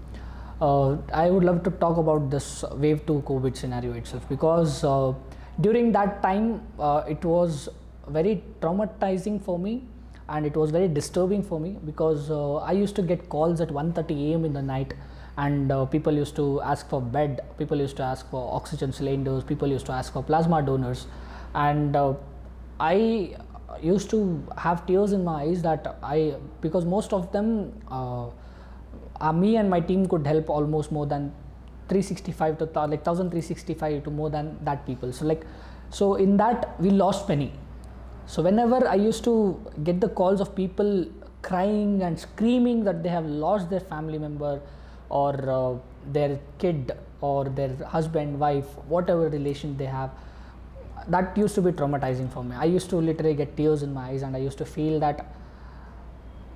Uh, 0.60 0.98
I 1.14 1.30
would 1.30 1.46
love 1.46 1.64
to 1.64 1.72
talk 1.72 1.98
about 1.98 2.30
this 2.30 2.66
wave 2.74 3.06
two 3.06 3.24
COVID 3.26 3.56
scenario 3.56 3.94
itself 3.94 4.28
because 4.28 4.84
uh, 4.84 5.14
during 5.62 5.94
that 5.94 6.22
time 6.22 6.62
uh, 6.80 7.04
it 7.08 7.24
was 7.24 7.70
very 8.08 8.44
traumatizing 8.62 9.42
for 9.42 9.58
me 9.58 9.84
and 10.28 10.46
it 10.46 10.56
was 10.56 10.72
very 10.72 10.90
disturbing 10.90 11.44
for 11.44 11.60
me 11.62 11.78
because 11.86 12.30
I 12.30 12.74
used 12.74 12.96
to 12.98 13.02
get 13.02 13.30
calls 13.30 13.62
at 13.62 13.70
1:30 13.70 14.32
a.m. 14.32 14.44
in 14.44 14.52
the 14.52 14.62
night 14.62 14.94
and 15.38 15.72
uh, 15.72 15.86
people 15.86 16.14
used 16.14 16.36
to 16.36 16.62
ask 16.62 16.88
for 16.90 17.02
bed 17.02 17.42
people 17.58 17.78
used 17.78 17.98
to 17.98 18.04
ask 18.04 18.30
for 18.30 18.54
oxygen 18.54 18.92
cylinders 18.92 19.44
people 19.44 19.68
used 19.68 19.86
to 19.86 19.92
ask 19.92 20.14
for 20.14 20.24
plasma 20.24 20.62
donors. 20.62 21.08
And 21.56 21.96
uh, 21.96 22.14
i 22.80 23.36
used 23.82 24.10
to 24.10 24.44
have 24.58 24.86
tears 24.86 25.14
in 25.14 25.24
my 25.24 25.42
eyes 25.44 25.62
that 25.62 25.98
i 26.04 26.36
because 26.62 26.86
most 26.86 27.14
of 27.14 27.32
them 27.32 27.72
uh, 27.90 28.28
uh, 29.22 29.32
me 29.32 29.56
and 29.58 29.70
my 29.70 29.80
team 29.80 30.08
could 30.08 30.26
help 30.28 30.50
almost 30.50 30.92
more 30.92 31.06
than 31.06 31.32
365 31.90 32.58
to 32.58 32.66
like 32.66 33.06
1365 33.06 34.04
to 34.04 34.10
more 34.10 34.30
than 34.30 34.58
that 34.64 34.86
people. 34.86 35.12
So 35.12 35.26
like 35.26 35.46
so 35.90 36.16
in 36.16 36.38
that 36.38 36.80
we 36.80 36.90
lost 36.90 37.28
many. 37.30 37.52
So 38.26 38.42
whenever 38.42 38.88
i 38.88 38.96
used 38.96 39.24
to 39.26 39.60
get 39.84 40.00
the 40.00 40.10
calls 40.10 40.42
of 40.42 40.56
people 40.56 41.06
crying 41.42 42.02
and 42.04 42.20
screaming 42.20 42.84
that 42.86 43.04
they 43.04 43.10
have 43.10 43.26
lost 43.26 43.70
their 43.70 43.82
family 43.82 44.18
member 44.18 44.62
or 45.10 45.34
uh, 45.50 45.78
their 46.12 46.40
kid 46.58 46.92
or 47.22 47.46
their 47.46 47.76
husband 47.86 48.40
wife 48.40 48.66
whatever 48.88 49.30
relation 49.30 49.78
they 49.78 49.86
have 49.86 50.12
that 51.08 51.38
used 51.38 51.56
to 51.56 51.62
be 51.62 51.72
traumatizing 51.72 52.32
for 52.32 52.44
me. 52.44 52.56
I 52.56 52.66
used 52.66 52.90
to 52.92 52.98
literally 52.98 53.34
get 53.34 53.58
tears 53.58 53.84
in 53.84 53.94
my 53.94 54.10
eyes 54.10 54.22
and 54.22 54.36
i 54.36 54.40
used 54.40 54.58
to 54.58 54.66
feel 54.66 55.00
that 55.00 55.26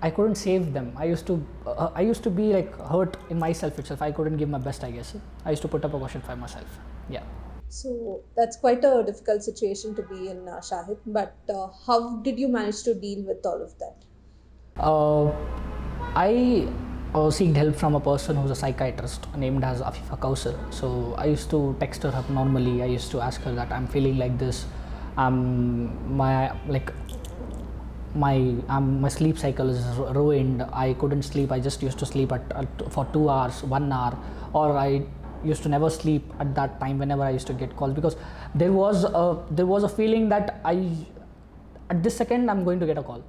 i 0.01 0.10
couldn't 0.10 0.36
save 0.36 0.74
them. 0.74 0.94
I 0.96 1.06
used 1.06 1.27
to 1.27 1.46
uh, 1.66 1.89
i 1.96 2.01
used 2.01 2.24
to 2.24 2.30
be 2.30 2.54
like 2.54 2.77
hurt 2.92 3.18
in 3.30 3.39
myself 3.39 3.80
itself. 3.80 4.01
I 4.01 4.12
couldn't 4.12 4.38
give 4.38 4.50
my 4.50 4.60
best 4.60 4.84
i 4.84 4.92
guess. 4.92 5.16
I 5.46 5.51
used 5.51 5.62
to 5.63 5.68
put 5.68 5.84
up 5.84 5.94
a 5.94 6.00
question 6.00 6.22
for 6.22 6.36
myself. 6.36 6.80
Yeah. 7.10 7.24
So 7.70 8.22
that's 8.36 8.58
quite 8.58 8.84
a 8.86 9.04
difficult 9.06 9.44
situation 9.44 9.94
to 9.96 10.01
be 10.01 10.30
in, 10.30 10.48
uh, 10.48 10.62
Shahid. 10.62 10.98
But 11.06 11.36
uh, 11.50 11.68
how 11.86 12.18
did 12.18 12.39
you 12.39 12.48
manage 12.48 12.84
to 12.84 12.94
deal 12.94 13.24
with 13.24 13.46
all 13.46 13.62
of 13.62 13.74
that? 13.80 13.96
Uh, 14.77 15.32
I 16.16 16.70
uh, 17.17 17.29
seeked 17.38 17.57
help 17.62 17.75
from 17.75 17.95
a 17.95 18.00
person 18.00 18.36
who's 18.36 18.51
a 18.51 18.59
psychiatrist 18.62 19.27
named 19.36 19.63
as 19.63 19.81
Afifa 19.81 20.17
Kausar. 20.25 20.55
So 20.74 21.15
I 21.17 21.25
used 21.25 21.50
to 21.51 21.75
text 21.79 22.03
her 22.03 22.13
up 22.21 22.29
normally. 22.29 22.81
I 22.83 22.86
used 22.86 23.12
to 23.12 23.21
ask 23.21 23.41
her 23.41 23.53
that 23.59 23.71
I'm 23.71 23.88
feeling 23.88 24.17
like 24.17 24.38
this. 24.38 24.65
Um, 25.17 25.38
my 26.15 26.51
like 26.67 26.91
my 28.15 28.36
um, 28.69 29.01
my 29.01 29.09
sleep 29.09 29.38
cycle 29.38 29.69
is 29.69 29.83
ruined. 30.19 30.63
I 30.86 30.93
couldn't 30.93 31.24
sleep. 31.24 31.51
I 31.51 31.59
just 31.59 31.81
used 31.81 32.00
to 32.00 32.05
sleep 32.05 32.31
at, 32.31 32.51
at 32.63 32.91
for 32.91 33.05
two 33.13 33.29
hours, 33.29 33.63
one 33.63 33.91
hour, 33.91 34.17
or 34.53 34.77
I 34.77 35.03
used 35.43 35.63
to 35.63 35.69
never 35.69 35.89
sleep 35.89 36.33
at 36.39 36.53
that 36.55 36.79
time 36.79 37.00
whenever 37.00 37.24
I 37.24 37.31
used 37.31 37.47
to 37.47 37.53
get 37.53 37.75
calls 37.75 37.93
because 37.93 38.15
there 38.55 38.74
was 38.74 39.03
a 39.03 39.25
there 39.51 39.67
was 39.67 39.83
a 39.83 39.89
feeling 39.89 40.29
that 40.29 40.62
I 40.65 40.75
at 41.89 42.03
this 42.03 42.17
second 42.17 42.50
I'm 42.50 42.63
going 42.63 42.79
to 42.79 42.88
get 42.88 42.97
a 42.97 43.03
call 43.03 43.24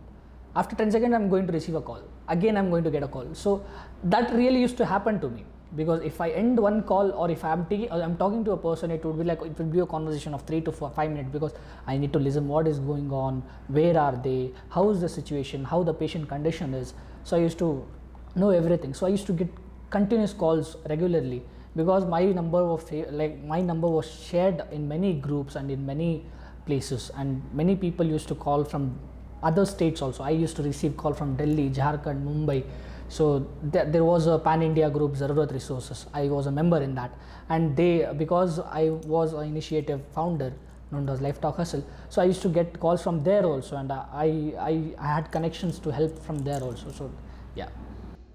after 0.56 0.76
10 0.76 0.90
seconds 0.92 1.14
i'm 1.14 1.28
going 1.28 1.46
to 1.46 1.52
receive 1.52 1.74
a 1.74 1.80
call. 1.80 2.02
Again 2.28 2.56
i'm 2.56 2.70
going 2.70 2.84
to 2.84 2.90
get 2.90 3.02
a 3.02 3.08
call. 3.08 3.34
So 3.34 3.64
that 4.04 4.32
really 4.32 4.60
used 4.60 4.76
to 4.78 4.86
happen 4.86 5.20
to 5.20 5.28
me. 5.28 5.44
Because 5.76 6.00
if 6.02 6.20
i 6.20 6.30
end 6.30 6.58
one 6.58 6.82
call 6.82 7.12
or 7.12 7.30
if 7.30 7.44
i'm 7.44 7.66
i'm 7.92 8.16
talking 8.16 8.44
to 8.44 8.52
a 8.52 8.56
person 8.56 8.90
it 8.90 9.04
would 9.04 9.18
be 9.18 9.24
like 9.24 9.42
it 9.42 9.58
would 9.58 9.70
be 9.70 9.80
a 9.80 9.86
conversation 9.86 10.32
of 10.32 10.42
3 10.46 10.62
to 10.62 10.72
four, 10.72 10.90
5 10.90 11.10
minutes 11.10 11.28
because 11.30 11.52
i 11.86 11.98
need 11.98 12.10
to 12.14 12.18
listen 12.18 12.48
what 12.48 12.66
is 12.66 12.78
going 12.78 13.12
on 13.12 13.42
where 13.66 13.98
are 13.98 14.16
they 14.16 14.50
how 14.70 14.88
is 14.88 15.02
the 15.02 15.08
situation 15.10 15.64
how 15.64 15.82
the 15.82 15.92
patient 15.92 16.28
condition 16.28 16.72
is. 16.72 16.94
So 17.24 17.36
i 17.36 17.40
used 17.40 17.58
to 17.58 17.86
know 18.34 18.50
everything. 18.50 18.94
So 18.94 19.06
i 19.06 19.10
used 19.10 19.26
to 19.26 19.32
get 19.34 19.48
continuous 19.90 20.32
calls 20.32 20.76
regularly 20.88 21.42
because 21.76 22.04
my 22.06 22.24
number 22.24 22.58
of 22.58 22.90
like 23.20 23.42
my 23.44 23.60
number 23.60 23.88
was 23.88 24.10
shared 24.10 24.62
in 24.72 24.88
many 24.88 25.12
groups 25.12 25.54
and 25.56 25.70
in 25.70 25.84
many 25.84 26.24
places. 26.66 27.10
And 27.16 27.42
many 27.52 27.76
people 27.76 28.06
used 28.06 28.28
to 28.28 28.34
call 28.34 28.64
from 28.64 28.98
other 29.42 29.64
states 29.66 30.02
also. 30.02 30.22
I 30.22 30.30
used 30.30 30.56
to 30.56 30.62
receive 30.62 30.96
call 30.96 31.12
from 31.14 31.36
delhi 31.36 31.70
jharkhand 31.70 32.24
mumbai. 32.24 32.64
So 33.08 33.46
th- 33.72 33.88
there 33.92 34.04
was 34.04 34.26
a 34.26 34.38
pan 34.38 34.62
india 34.62 34.90
group 34.90 35.14
zarurat 35.14 35.52
resources. 35.52 36.06
I 36.12 36.28
was 36.28 36.46
a 36.46 36.50
member 36.50 36.80
in 36.82 36.94
that. 36.94 37.12
And 37.48 37.76
they 37.76 38.06
because 38.16 38.58
i 38.60 38.90
was 38.90 39.32
an 39.32 39.44
initiative 39.44 40.00
founder 40.14 40.52
known 40.90 41.08
as 41.08 41.20
life 41.20 41.38
talk 41.40 41.56
hustle 41.56 41.84
so 42.08 42.22
i 42.22 42.24
used 42.24 42.40
to 42.42 42.48
get 42.48 42.78
calls 42.80 43.02
from 43.02 43.22
there 43.22 43.44
also. 43.44 43.76
And 43.76 43.92
i 43.92 44.52
i, 44.58 44.94
I 44.98 45.06
had 45.14 45.30
connections 45.30 45.78
to 45.80 45.90
help 45.90 46.18
from 46.18 46.38
there 46.38 46.62
also. 46.62 46.90
So 46.90 47.10
yeah. 47.54 47.68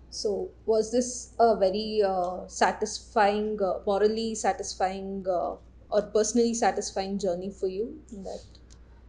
So 0.10 0.52
was 0.66 0.92
this 0.92 1.34
a 1.40 1.56
very 1.58 2.04
uh, 2.06 2.48
satisfying, 2.48 3.58
uh, 3.60 3.80
morally 3.86 4.36
satisfying, 4.36 5.26
uh, 5.28 5.56
or 5.90 6.02
personally 6.14 6.54
satisfying 6.54 7.18
journey 7.18 7.50
for 7.50 7.68
you? 7.68 8.00
That 8.12 8.42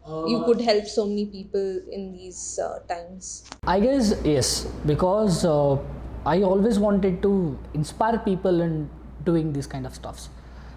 you 0.06 0.42
could 0.44 0.60
help 0.60 0.86
so 0.86 1.06
many 1.06 1.26
people 1.26 1.80
in 1.90 2.12
these 2.12 2.58
uh, 2.62 2.80
times. 2.88 3.44
I 3.66 3.80
guess 3.80 4.14
yes, 4.24 4.66
because 4.84 5.44
uh, 5.44 5.78
I 6.26 6.42
always 6.42 6.78
wanted 6.78 7.22
to 7.22 7.58
inspire 7.72 8.18
people 8.18 8.60
in 8.60 8.90
doing 9.24 9.52
these 9.52 9.66
kind 9.66 9.86
of 9.86 9.94
stuffs. 9.94 10.28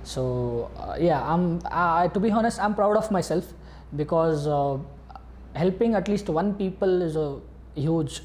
So 0.03 0.71
uh, 0.77 0.95
yeah, 0.99 1.21
I'm. 1.21 1.61
I, 1.69 2.07
to 2.13 2.19
be 2.19 2.31
honest, 2.31 2.59
I'm 2.59 2.73
proud 2.73 2.95
of 2.95 3.11
myself 3.11 3.53
because 3.95 4.47
helping 5.55 5.95
at 5.95 6.07
least 6.07 6.29
one 6.29 6.53
people 6.55 7.01
is 7.01 7.15
a 7.15 7.39
huge 7.75 8.21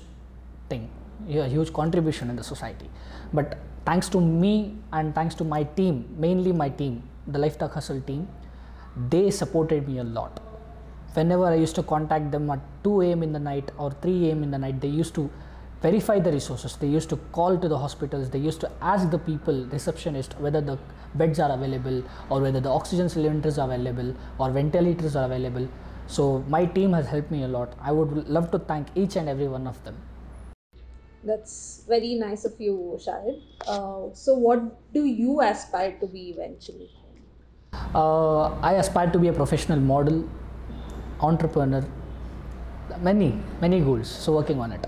thing, 0.68 0.88
a 1.28 1.49
huge 1.49 1.73
contribution 1.73 2.30
in 2.30 2.37
the 2.37 2.44
society. 2.44 2.88
But 3.32 3.59
thanks 3.85 4.09
to 4.11 4.21
me 4.21 4.76
and 4.92 5.14
thanks 5.14 5.35
to 5.37 5.44
my 5.44 5.64
team, 5.64 6.14
mainly 6.16 6.52
my 6.52 6.68
team, 6.68 7.02
the 7.26 7.38
Life 7.38 7.59
Talk 7.59 7.75
Hustle 7.75 8.00
team, 8.02 8.28
they 9.09 9.30
supported 9.30 9.88
me 9.88 9.99
a 9.99 10.04
lot 10.04 10.40
whenever 11.14 11.47
I 11.47 11.54
used 11.54 11.75
to 11.76 11.83
contact 11.83 12.31
them 12.31 12.50
at 12.50 12.61
2 12.85 13.02
a.m. 13.02 13.23
in 13.23 13.33
the 13.33 13.38
night 13.38 13.71
or 13.78 13.90
3 13.90 14.28
a.m. 14.28 14.42
in 14.42 14.50
the 14.50 14.59
night, 14.59 14.81
they 14.81 14.88
used 14.88 15.14
to 15.14 15.31
verify 15.83 16.19
the 16.19 16.33
resources. 16.33 16.76
They 16.76 16.87
used 16.87 17.09
to 17.11 17.16
call 17.33 17.59
to 17.59 17.69
the 17.69 17.78
hospitals. 17.78 18.31
They 18.31 18.38
used 18.38 18.61
to 18.61 18.71
ask 18.81 19.11
the 19.11 19.19
people, 19.19 19.66
receptionist, 19.66 20.38
whether 20.38 20.61
the 20.61 20.78
beds 21.14 21.38
are 21.38 21.50
available 21.50 22.02
or 22.31 22.40
whether 22.40 22.61
the 22.61 22.71
oxygen 22.71 23.09
cylinders 23.09 23.59
are 23.59 23.71
available 23.71 24.14
or 24.38 24.50
ventilators 24.50 25.16
are 25.16 25.25
available. 25.25 25.69
So 26.07 26.45
my 26.49 26.66
team 26.66 26.92
has 26.92 27.07
helped 27.07 27.31
me 27.31 27.42
a 27.45 27.49
lot. 27.49 27.75
I 27.81 27.92
would 27.92 28.28
love 28.28 28.50
to 28.52 28.59
thank 28.59 28.88
each 28.95 29.16
and 29.16 29.28
every 29.28 29.49
one 29.49 29.66
of 29.66 29.83
them. 29.85 29.97
That's 31.25 31.85
very 31.87 32.14
nice 32.14 32.45
of 32.45 32.61
you, 32.61 32.99
Shahid. 32.99 33.40
Uh, 33.66 34.12
so, 34.12 34.35
what 34.35 34.92
do 34.92 35.04
you 35.04 35.40
aspire 35.40 35.97
to 36.00 36.07
be 36.07 36.31
eventually? 36.31 36.90
Uh, 37.95 38.49
I 38.61 38.73
aspire 38.73 39.09
to 39.12 39.21
be 39.21 39.28
a 39.28 39.33
professional 39.33 39.78
model, 39.78 40.28
entrepreneur, 41.23 41.85
many, 43.00 43.38
many 43.61 43.81
goals. 43.81 44.09
So 44.09 44.35
working 44.35 44.61
on 44.61 44.73
it. 44.73 44.87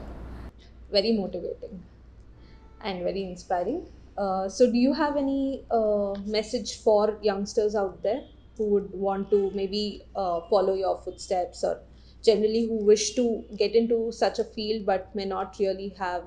Very 0.90 1.12
motivating 1.12 1.82
and 2.82 3.02
very 3.02 3.24
inspiring. 3.24 3.86
Uh, 4.16 4.48
so, 4.48 4.70
do 4.70 4.78
you 4.78 4.92
have 4.92 5.16
any 5.16 5.64
uh, 5.70 6.14
message 6.24 6.78
for 6.82 7.18
youngsters 7.20 7.74
out 7.74 8.00
there 8.02 8.22
who 8.56 8.64
would 8.66 8.88
want 8.92 9.28
to 9.30 9.50
maybe 9.54 10.02
uh, 10.14 10.40
follow 10.48 10.74
your 10.74 11.00
footsteps 11.00 11.64
or 11.64 11.80
generally 12.22 12.66
who 12.66 12.84
wish 12.84 13.14
to 13.14 13.44
get 13.56 13.74
into 13.74 14.12
such 14.12 14.38
a 14.38 14.44
field 14.44 14.86
but 14.86 15.12
may 15.16 15.24
not 15.24 15.56
really 15.58 15.88
have 15.98 16.22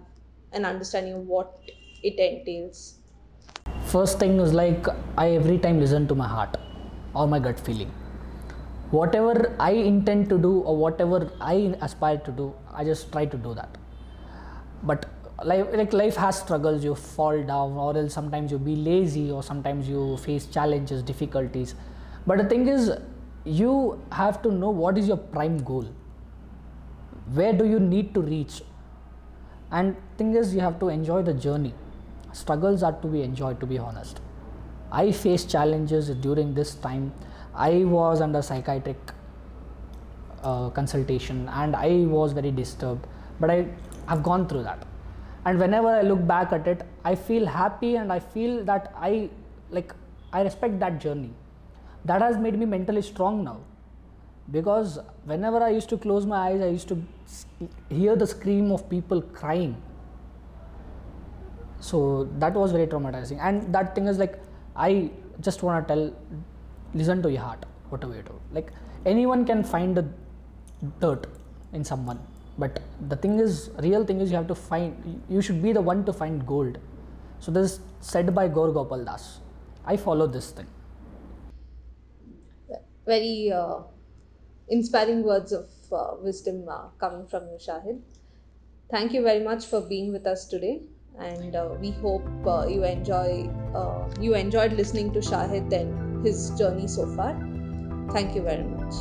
an 0.52 0.66
understanding 0.66 1.14
of 1.14 1.28
what 1.28 1.62
it 2.04 2.20
entails? 2.20 2.96
First 3.86 4.20
thing 4.20 4.40
is 4.40 4.54
like 4.54 4.86
I 5.18 5.32
every 5.32 5.58
time 5.58 5.80
listen 5.80 6.08
to 6.10 6.16
my 6.16 6.28
heart 6.28 6.58
or 7.16 7.26
my 7.28 7.40
gut 7.40 7.60
feeling. 7.60 7.92
Whatever 8.92 9.56
I 9.60 9.72
intend 9.72 10.30
to 10.30 10.38
do 10.38 10.60
or 10.62 10.78
whatever 10.78 11.30
I 11.42 11.76
aspire 11.82 12.18
to 12.20 12.32
do, 12.32 12.54
I 12.74 12.84
just 12.86 13.12
try 13.12 13.26
to 13.26 13.38
do 13.38 13.54
that. 13.54 13.78
But 14.84 15.06
life, 15.44 15.68
like 15.74 15.92
life 15.92 16.16
has 16.16 16.40
struggles, 16.40 16.84
you 16.84 16.96
fall 16.96 17.44
down, 17.44 17.74
or 17.74 17.98
else 17.98 18.14
sometimes 18.14 18.52
you 18.52 18.58
be 18.58 18.76
lazy, 18.76 19.30
or 19.30 19.44
sometimes 19.44 19.90
you 19.90 20.18
face 20.18 20.46
challenges, 20.46 21.04
difficulties. 21.04 21.76
But 22.26 22.38
the 22.38 22.46
thing 22.46 22.68
is, 22.68 22.92
you 23.44 24.02
have 24.12 24.42
to 24.44 24.52
know 24.52 24.70
what 24.70 24.98
is 24.98 25.08
your 25.08 25.18
prime 25.18 25.58
goal. 25.64 25.86
Where 27.34 27.52
do 27.52 27.66
you 27.66 27.80
need 27.80 28.14
to 28.14 28.22
reach? 28.22 28.62
And 29.72 29.98
thing 30.18 30.34
is, 30.34 30.56
you 30.56 30.62
have 30.62 30.80
to 30.80 30.88
enjoy 30.88 31.24
the 31.24 31.34
journey. 31.34 31.74
Struggles 32.32 32.84
are 32.84 32.94
to 32.94 33.08
be 33.08 33.22
enjoyed, 33.22 33.60
to 33.60 33.66
be 33.66 33.78
honest. 33.78 34.22
I 34.92 35.12
faced 35.12 35.50
challenges 35.50 36.10
during 36.10 36.54
this 36.54 36.76
time. 36.76 37.12
I 37.58 37.84
was 37.84 38.22
under 38.22 38.42
psychiatric 38.42 38.98
uh, 40.44 40.70
consultation 40.70 41.50
and 41.50 41.76
I 41.76 42.06
was 42.06 42.34
very 42.34 42.52
disturbed, 42.52 43.08
but 43.40 43.50
I 43.50 43.68
have 44.08 44.24
gone 44.24 44.48
through 44.48 44.64
that. 44.64 44.86
And 45.46 45.60
whenever 45.60 45.88
I 45.88 46.02
look 46.02 46.26
back 46.28 46.52
at 46.52 46.68
it, 46.68 46.84
I 47.04 47.16
feel 47.16 47.46
happy 47.46 47.96
and 47.96 48.12
I 48.12 48.20
feel 48.20 48.64
that 48.66 48.94
I 48.96 49.30
like 49.70 49.94
I 50.34 50.42
respect 50.42 50.80
that 50.80 51.00
journey. 51.00 51.34
That 52.06 52.22
has 52.22 52.38
made 52.38 52.58
me 52.60 52.66
mentally 52.66 53.02
strong 53.02 53.44
now. 53.44 53.60
Because 54.52 55.00
whenever 55.26 55.62
I 55.62 55.70
used 55.70 55.90
to 55.90 55.98
close 55.98 56.26
my 56.26 56.50
eyes, 56.50 56.62
I 56.62 56.68
used 56.68 56.88
to 56.90 57.02
hear 57.90 58.16
the 58.16 58.28
scream 58.28 58.72
of 58.72 58.90
people 58.90 59.22
crying 59.22 59.76
so 61.80 62.28
that 62.40 62.54
was 62.54 62.72
very 62.72 62.88
traumatizing 62.88 63.40
and 63.40 63.74
that 63.74 63.94
thing 63.94 64.08
is 64.08 64.18
like 64.18 64.40
i 64.76 65.10
just 65.42 65.64
want 65.64 65.88
to 65.88 65.94
tell 65.94 66.14
listen 66.94 67.22
to 67.22 67.32
your 67.32 67.42
heart 67.42 67.66
whatever 67.90 68.16
you 68.16 68.22
do. 68.22 68.40
Like 68.52 68.72
anyone 69.06 69.46
can 69.46 69.64
find 69.64 69.98
a 69.98 70.06
dirt 71.00 71.28
in 71.74 71.84
someone 71.84 72.20
but 72.58 72.82
the 73.10 73.16
thing 73.16 73.40
is 73.40 73.70
real 73.80 74.04
thing 74.04 74.20
is 74.20 74.32
you 74.32 74.38
have 74.38 74.48
to 74.48 74.56
find 74.56 75.22
you 75.30 75.42
should 75.42 75.62
be 75.62 75.74
the 75.74 75.82
one 75.82 76.04
to 76.06 76.14
find 76.14 76.46
gold. 76.46 76.78
So 77.40 77.52
this 77.52 77.74
is 77.74 77.80
said 78.02 78.34
by 78.34 78.48
gaur 78.48 78.72
gopal 78.72 79.06
das. 79.06 79.40
I 79.86 79.96
follow 79.96 80.28
this 80.28 80.52
thing. 80.52 80.68
Very 83.06 83.52
uh, 83.52 83.80
inspiring 84.68 85.24
words 85.24 85.54
of 85.54 85.70
uh, 85.92 86.16
wisdom 86.22 86.66
uh, 86.70 86.90
coming 87.00 87.26
from 87.28 87.44
you, 87.48 87.58
Shahid. 87.58 88.02
Thank 88.90 89.14
you 89.14 89.22
very 89.22 89.44
much 89.44 89.66
for 89.66 89.82
being 89.82 90.12
with 90.12 90.26
us 90.28 90.48
today 90.48 90.82
and 91.20 91.56
uh, 91.56 91.70
we 91.80 91.92
hope 91.92 92.28
uh, 92.46 92.66
you 92.68 92.84
enjoy 92.84 93.50
uh, 93.76 94.08
you 94.20 94.36
enjoyed 94.36 94.74
listening 94.74 95.12
to 95.14 95.20
Shahid 95.20 95.72
and 95.74 96.07
his 96.28 96.50
journey 96.62 96.88
so 96.88 97.06
far. 97.16 97.34
Thank 98.12 98.36
you 98.36 98.42
very 98.42 98.64
much. 98.64 98.94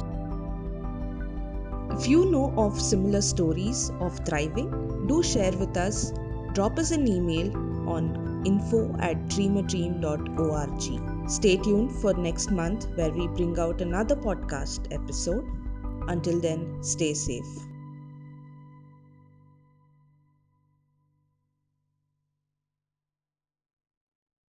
If 1.97 2.07
you 2.09 2.31
know 2.31 2.53
of 2.57 2.81
similar 2.81 3.21
stories 3.21 3.91
of 4.01 4.19
thriving, 4.27 4.71
do 5.07 5.23
share 5.23 5.53
with 5.53 5.77
us. 5.77 6.13
Drop 6.53 6.79
us 6.79 6.91
an 6.91 7.07
email 7.09 7.57
on 7.89 8.43
info 8.45 8.95
at 8.99 9.17
dreamadream.org. 9.29 11.31
Stay 11.31 11.57
tuned 11.57 11.93
for 12.01 12.13
next 12.15 12.51
month 12.51 12.87
where 12.97 13.11
we 13.11 13.29
bring 13.29 13.59
out 13.59 13.81
another 13.81 14.17
podcast 14.17 14.93
episode. 14.99 15.47
Until 16.09 16.41
then, 16.41 16.83
stay 16.83 17.15
safe. 17.15 17.76